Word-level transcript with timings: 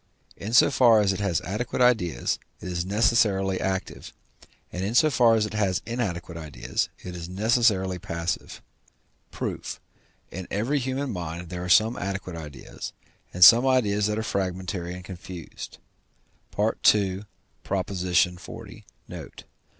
In 0.35 0.51
so 0.53 0.71
far 0.71 0.99
as 0.99 1.13
it 1.13 1.19
has 1.19 1.41
adequate 1.41 1.79
ideas 1.79 2.39
it 2.59 2.67
is 2.67 2.83
necessarily 2.87 3.59
active, 3.61 4.11
and 4.71 4.83
in 4.83 4.95
so 4.95 5.11
far 5.11 5.35
as 5.35 5.45
it 5.45 5.53
has 5.53 5.83
inadequate 5.85 6.39
ideas, 6.39 6.89
it 7.03 7.15
is 7.15 7.29
necessarily 7.29 7.99
passive. 7.99 8.63
Proof. 9.29 9.79
In 10.31 10.47
every 10.49 10.79
human 10.79 11.11
mind 11.11 11.49
there 11.49 11.63
are 11.63 11.69
some 11.69 11.97
adequate 11.97 12.35
ideas, 12.35 12.93
and 13.31 13.43
some 13.43 13.67
ideas 13.67 14.07
that 14.07 14.17
are 14.17 14.23
fragmentary 14.23 14.95
and 14.95 15.05
confused 15.05 15.77
(II. 16.57 17.21
xl. 17.63 18.69
note). 19.07 19.43